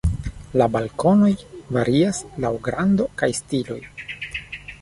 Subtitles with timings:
[0.61, 1.29] La balkonoj
[1.77, 3.81] varias laŭ grando kaj stiloj.